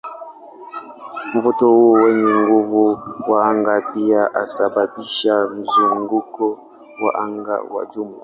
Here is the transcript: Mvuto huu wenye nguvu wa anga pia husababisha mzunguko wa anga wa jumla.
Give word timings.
Mvuto 1.33 1.67
huu 1.69 1.91
wenye 1.91 2.33
nguvu 2.35 2.97
wa 3.27 3.45
anga 3.49 3.81
pia 3.93 4.23
husababisha 4.41 5.47
mzunguko 5.47 6.59
wa 7.05 7.15
anga 7.23 7.61
wa 7.61 7.85
jumla. 7.85 8.19